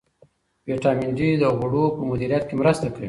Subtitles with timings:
[0.67, 2.99] ویټامین ډي د غوړو په مدیریت کې مرسته کوي.